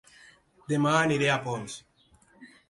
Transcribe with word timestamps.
Dema 0.71 0.93
aniré 1.01 1.29
a 1.35 1.37
Ponts 1.45 1.77